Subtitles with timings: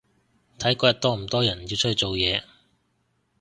[0.57, 2.41] 睇嗰日多唔多人要出去做嘢